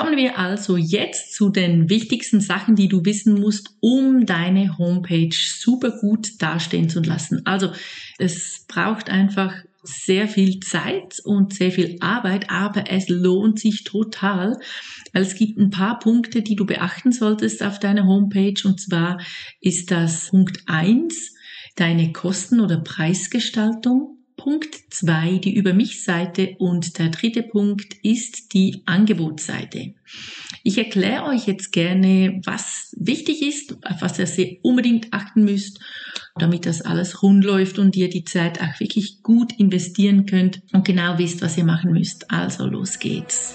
[0.00, 5.34] Kommen wir also jetzt zu den wichtigsten Sachen, die du wissen musst, um deine Homepage
[5.34, 7.44] super gut dastehen zu lassen.
[7.44, 7.70] Also
[8.16, 9.52] es braucht einfach
[9.82, 14.58] sehr viel Zeit und sehr viel Arbeit, aber es lohnt sich total,
[15.12, 19.20] weil es gibt ein paar Punkte, die du beachten solltest auf deiner Homepage und zwar
[19.60, 21.34] ist das Punkt eins
[21.76, 24.19] deine Kosten- oder Preisgestaltung.
[24.40, 29.92] Punkt zwei die Über mich Seite und der dritte Punkt ist die Angebotsseite.
[30.62, 35.80] Ich erkläre euch jetzt gerne, was wichtig ist, auf was ihr unbedingt achten müsst,
[36.36, 40.86] damit das alles rund läuft und ihr die Zeit auch wirklich gut investieren könnt und
[40.86, 42.30] genau wisst, was ihr machen müsst.
[42.30, 43.54] Also los geht's.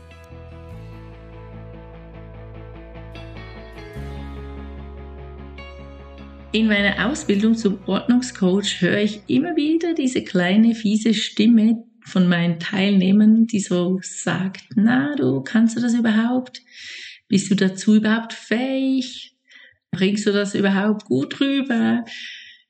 [6.53, 12.59] In meiner Ausbildung zum Ordnungscoach höre ich immer wieder diese kleine fiese Stimme von meinen
[12.59, 16.61] Teilnehmern, die so sagt, na, du kannst du das überhaupt?
[17.29, 19.37] Bist du dazu überhaupt fähig?
[19.91, 22.03] Bringst du das überhaupt gut rüber?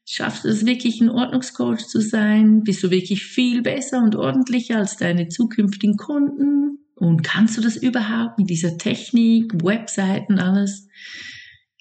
[0.06, 2.64] Schaffst du es wirklich, ein Ordnungscoach zu sein?
[2.64, 6.86] Bist du wirklich viel besser und ordentlicher als deine zukünftigen Kunden?
[6.94, 10.88] Und kannst du das überhaupt mit dieser Technik, Webseiten, alles?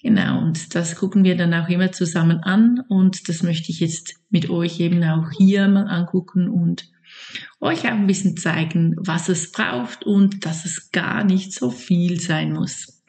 [0.02, 4.14] Genau, und das gucken wir dann auch immer zusammen an und das möchte ich jetzt
[4.30, 6.88] mit euch eben auch hier mal angucken und
[7.60, 12.18] euch auch ein bisschen zeigen, was es braucht und dass es gar nicht so viel
[12.18, 13.02] sein muss.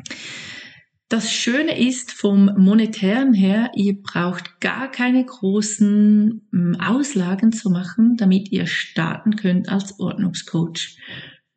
[1.07, 8.16] Das Schöne ist vom monetären her, ihr braucht gar keine großen hm, Auslagen zu machen,
[8.18, 10.97] damit ihr starten könnt als Ordnungscoach.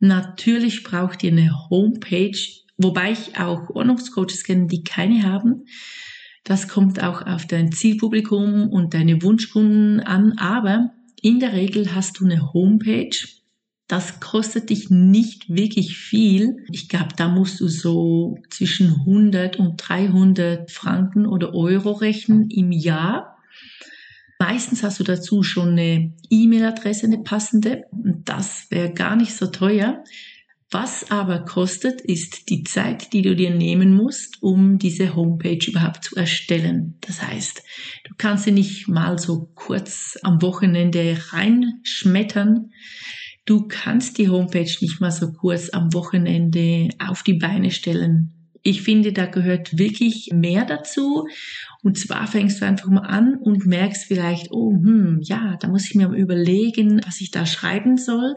[0.01, 2.37] Natürlich braucht ihr eine Homepage,
[2.77, 5.67] Wobei ich auch Ordnungscoaches kenne, die keine haben.
[6.43, 10.33] Das kommt auch auf dein Zielpublikum und deine Wunschkunden an.
[10.39, 10.91] Aber
[11.23, 13.17] in der Regel hast du eine Homepage.
[13.87, 16.57] Das kostet dich nicht wirklich viel.
[16.71, 22.73] Ich glaube, da musst du so zwischen 100 und 300 Franken oder Euro rechnen im
[22.73, 23.39] Jahr.
[24.39, 27.85] Meistens hast du dazu schon eine E-Mail-Adresse, eine passende.
[27.91, 30.03] Und das wäre gar nicht so teuer.
[30.71, 36.05] Was aber kostet, ist die Zeit, die du dir nehmen musst, um diese Homepage überhaupt
[36.05, 36.99] zu erstellen.
[37.01, 37.63] Das heißt,
[38.09, 42.71] du kannst sie nicht mal so kurz am Wochenende reinschmettern.
[43.45, 48.33] Du kannst die Homepage nicht mal so kurz am Wochenende auf die Beine stellen.
[48.67, 51.29] Ich finde, da gehört wirklich mehr dazu.
[51.83, 55.85] Und zwar fängst du einfach mal an und merkst vielleicht, oh, hm, ja, da muss
[55.85, 58.37] ich mir überlegen, was ich da schreiben soll.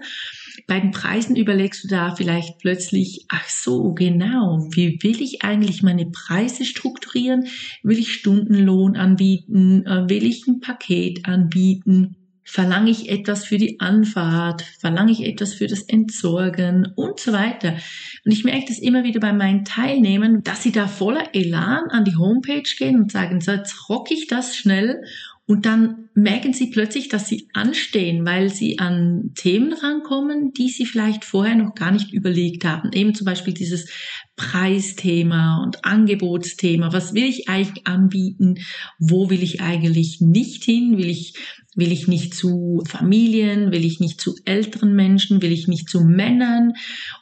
[0.65, 5.83] Bei den Preisen überlegst du da vielleicht plötzlich, ach so, genau, wie will ich eigentlich
[5.83, 7.47] meine Preise strukturieren?
[7.83, 9.85] Will ich Stundenlohn anbieten?
[9.85, 12.15] Äh, will ich ein Paket anbieten?
[12.49, 14.61] Verlange ich etwas für die Anfahrt?
[14.79, 17.75] Verlange ich etwas für das Entsorgen und so weiter?
[18.23, 22.05] Und ich merke das immer wieder bei meinen Teilnehmern, dass sie da voller Elan an
[22.05, 25.03] die Homepage gehen und sagen, so jetzt rock ich das schnell
[25.47, 30.85] und dann merken sie plötzlich, dass sie anstehen, weil sie an Themen rankommen, die sie
[30.85, 32.91] vielleicht vorher noch gar nicht überlegt haben.
[32.91, 33.89] Eben zum Beispiel dieses
[34.35, 36.91] Preisthema und Angebotsthema.
[36.91, 38.55] Was will ich eigentlich anbieten?
[38.99, 40.97] Wo will ich eigentlich nicht hin?
[40.97, 41.35] Will ich,
[41.75, 43.71] will ich nicht zu Familien?
[43.71, 45.41] Will ich nicht zu älteren Menschen?
[45.41, 46.73] Will ich nicht zu Männern?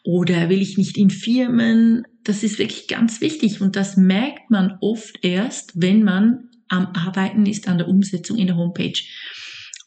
[0.04, 2.08] Oder will ich nicht in Firmen?
[2.24, 7.46] Das ist wirklich ganz wichtig und das merkt man oft erst, wenn man am Arbeiten
[7.46, 9.00] ist, an der Umsetzung in der Homepage.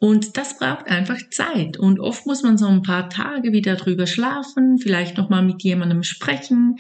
[0.01, 1.77] Und das braucht einfach Zeit.
[1.77, 6.05] Und oft muss man so ein paar Tage wieder drüber schlafen, vielleicht nochmal mit jemandem
[6.05, 6.77] sprechen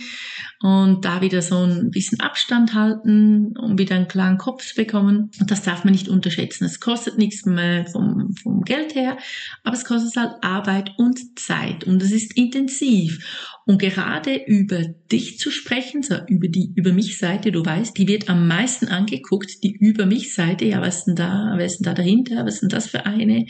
[0.60, 5.30] und da wieder so ein bisschen Abstand halten, um wieder einen klaren Kopf zu bekommen.
[5.40, 6.64] Und das darf man nicht unterschätzen.
[6.64, 9.18] Es kostet nichts mehr vom, vom Geld her,
[9.64, 13.18] aber es kostet halt Arbeit und Zeit und es ist intensiv.
[13.66, 14.82] Und gerade über
[15.12, 18.88] dich zu sprechen, so über die Über mich Seite, du weißt, die wird am meisten
[18.88, 22.46] angeguckt, die Über mich Seite, ja, was ist denn da, wer ist denn da dahinter,
[22.46, 23.46] was ist denn das für eine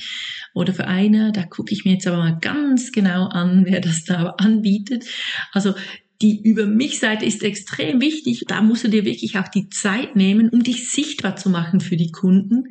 [0.55, 4.05] oder für eine, da gucke ich mir jetzt aber mal ganz genau an, wer das
[4.05, 5.05] da anbietet.
[5.53, 5.75] Also
[6.21, 8.45] die Über mich Seite ist extrem wichtig.
[8.49, 11.97] Da musst du dir wirklich auch die Zeit nehmen, um dich sichtbar zu machen für
[11.97, 12.65] die Kunden.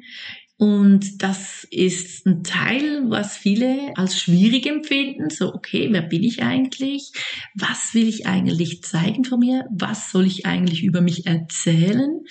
[0.57, 5.29] Und das ist ein Teil, was viele als schwierig empfinden.
[5.29, 7.11] So, okay, wer bin ich eigentlich?
[7.53, 9.65] Was will ich eigentlich zeigen von mir?
[9.71, 12.21] Was soll ich eigentlich über mich erzählen?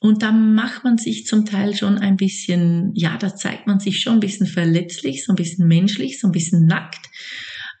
[0.00, 4.00] Und da macht man sich zum Teil schon ein bisschen, ja, da zeigt man sich
[4.00, 7.08] schon ein bisschen verletzlich, so ein bisschen menschlich, so ein bisschen nackt.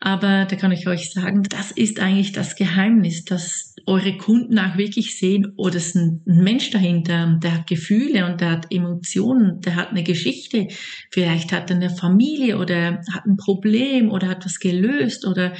[0.00, 4.76] Aber da kann ich euch sagen, das ist eigentlich das Geheimnis, dass eure Kunden auch
[4.76, 9.60] wirklich sehen, oh, das ist ein Mensch dahinter, der hat Gefühle und der hat Emotionen,
[9.60, 10.68] der hat eine Geschichte.
[11.10, 15.54] Vielleicht hat er eine Familie oder hat ein Problem oder hat was gelöst oder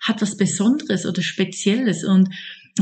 [0.00, 2.02] hat was Besonderes oder Spezielles.
[2.02, 2.28] Und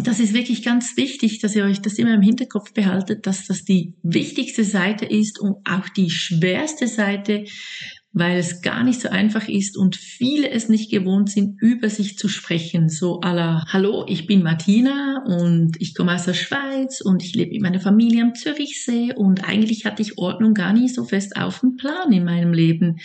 [0.02, 3.64] das ist wirklich ganz wichtig, dass ihr euch das immer im Hinterkopf behaltet, dass das
[3.64, 7.44] die wichtigste Seite ist und auch die schwerste Seite,
[8.14, 12.16] weil es gar nicht so einfach ist und viele es nicht gewohnt sind, über sich
[12.16, 12.88] zu sprechen.
[12.88, 17.50] So aller, hallo, ich bin Martina und ich komme aus der Schweiz und ich lebe
[17.50, 21.58] mit meiner Familie am Zürichsee und eigentlich hatte ich Ordnung gar nicht so fest auf
[21.60, 23.00] dem Plan in meinem Leben.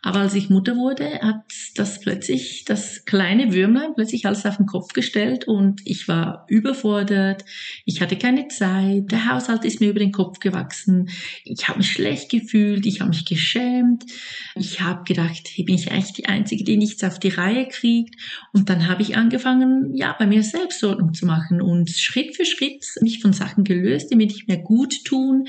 [0.00, 1.44] Aber als ich Mutter wurde, hat
[1.76, 7.44] das plötzlich, das kleine Würmlein plötzlich alles auf den Kopf gestellt und ich war überfordert.
[7.84, 9.10] Ich hatte keine Zeit.
[9.12, 11.08] Der Haushalt ist mir über den Kopf gewachsen.
[11.44, 12.84] Ich habe mich schlecht gefühlt.
[12.84, 14.04] Ich habe mich geschämt.
[14.56, 18.14] Ich habe gedacht, hey, bin ich eigentlich die Einzige, die nichts auf die Reihe kriegt?
[18.52, 22.84] Und dann habe ich angefangen, ja, bei mir Selbstordnung zu machen und Schritt für Schritt
[23.00, 25.48] mich von Sachen gelöst, die mir nicht mehr gut tun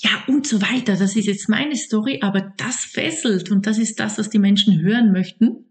[0.00, 0.96] ja, und so weiter.
[0.96, 4.80] Das ist jetzt meine Story, aber das fesselt und das ist das, was die Menschen
[4.80, 5.64] hören möchten.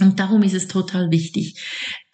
[0.00, 1.60] Und darum ist es total wichtig.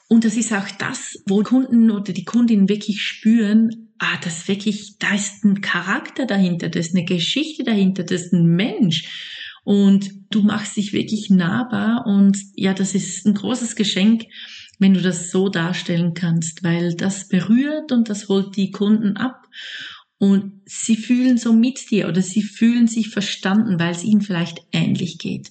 [0.09, 4.99] Und das ist auch das, wo Kunden oder die Kundinnen wirklich spüren, ah, das wirklich,
[4.99, 9.36] da ist ein Charakter dahinter, da ist eine Geschichte dahinter, das ist ein Mensch.
[9.67, 14.23] Und du machst dich wirklich nahbar und ja, das ist ein großes Geschenk,
[14.79, 19.49] wenn du das so darstellen kannst, weil das berührt und das holt die Kunden ab
[20.19, 24.65] und sie fühlen so mit dir oder sie fühlen sich verstanden, weil es ihnen vielleicht
[24.71, 25.51] ähnlich geht.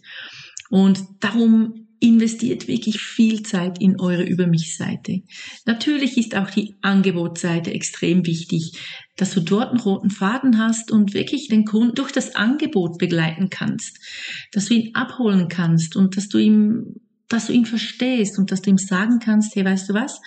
[0.69, 5.22] Und darum investiert wirklich viel Zeit in eure Über mich Seite.
[5.66, 8.74] Natürlich ist auch die Angebotsseite extrem wichtig,
[9.18, 13.50] dass du dort einen roten Faden hast und wirklich den Kunden durch das Angebot begleiten
[13.50, 13.98] kannst,
[14.52, 16.96] dass du ihn abholen kannst und dass du ihm,
[17.30, 20.19] dass du ihn verstehst und dass du ihm sagen kannst, hey, weißt du was?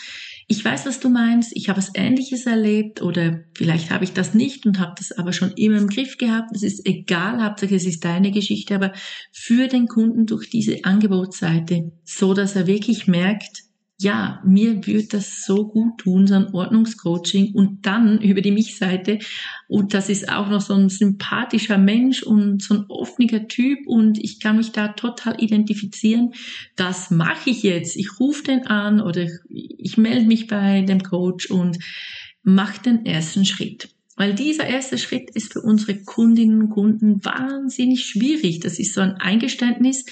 [0.51, 4.33] Ich weiß, was du meinst, ich habe was Ähnliches erlebt oder vielleicht habe ich das
[4.33, 6.57] nicht und habe das aber schon immer im Griff gehabt.
[6.57, 8.93] Es ist egal, Hauptsache es ist deine Geschichte, aber
[9.31, 13.68] für den Kunden durch diese Angebotsseite, so dass er wirklich merkt,
[14.01, 19.19] ja, mir würde das so gut tun, so ein Ordnungscoaching und dann über die Mich-Seite
[19.67, 24.19] und das ist auch noch so ein sympathischer Mensch und so ein offener Typ und
[24.23, 26.33] ich kann mich da total identifizieren.
[26.77, 27.97] Das mache ich jetzt.
[27.97, 31.79] Ich rufe den an oder ich melde mich bei dem Coach und
[32.45, 33.89] mache den ersten Schritt.
[34.17, 38.61] Weil dieser erste Schritt ist für unsere Kundinnen und Kunden wahnsinnig schwierig.
[38.61, 40.05] Das ist so ein Eingeständnis,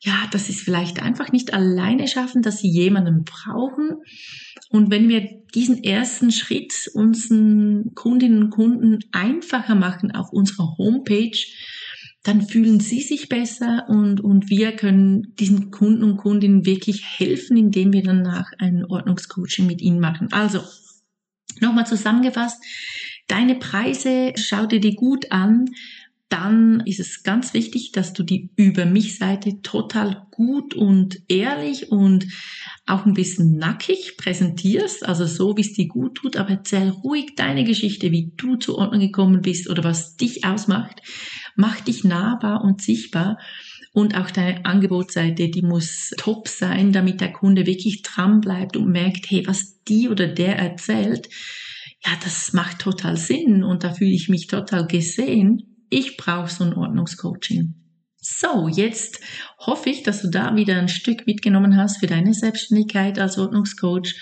[0.00, 3.96] ja, dass sie es vielleicht einfach nicht alleine schaffen, dass sie jemanden brauchen.
[4.70, 11.38] Und wenn wir diesen ersten Schritt unseren Kundinnen und Kunden einfacher machen auf unserer Homepage,
[12.26, 17.56] dann fühlen sie sich besser und, und wir können diesen Kunden und Kundinnen wirklich helfen,
[17.56, 20.28] indem wir danach ein Ordnungscoaching mit ihnen machen.
[20.32, 20.60] Also,
[21.60, 22.60] nochmal zusammengefasst,
[23.28, 25.66] deine Preise, schau dir die gut an,
[26.28, 31.92] dann ist es ganz wichtig, dass du die Über mich Seite total gut und ehrlich
[31.92, 32.26] und
[32.84, 37.34] auch ein bisschen nackig präsentierst, also so, wie es dir gut tut, aber erzähl ruhig
[37.36, 41.00] deine Geschichte, wie du zur Ordnung gekommen bist oder was dich ausmacht.
[41.54, 43.38] Mach dich nahbar und sichtbar.
[43.92, 48.90] Und auch deine Angebotsseite, die muss top sein, damit der Kunde wirklich dran bleibt und
[48.90, 51.28] merkt, hey, was die oder der erzählt,
[52.04, 56.64] ja, das macht total Sinn und da fühle ich mich total gesehen ich brauche so
[56.64, 57.74] ein Ordnungscoaching.
[58.28, 59.20] So, jetzt
[59.58, 64.14] hoffe ich, dass du da wieder ein Stück mitgenommen hast für deine Selbstständigkeit als Ordnungscoach.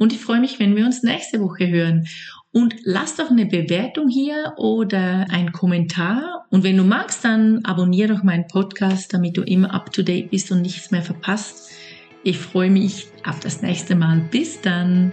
[0.00, 2.06] Und ich freue mich, wenn wir uns nächste Woche hören.
[2.50, 6.44] Und lass doch eine Bewertung hier oder ein Kommentar.
[6.50, 10.30] Und wenn du magst, dann abonniere doch meinen Podcast, damit du immer up to date
[10.30, 11.70] bist und nichts mehr verpasst.
[12.24, 14.22] Ich freue mich auf das nächste Mal.
[14.30, 15.12] Bis dann.